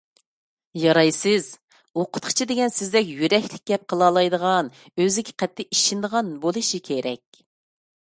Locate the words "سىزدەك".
2.79-3.13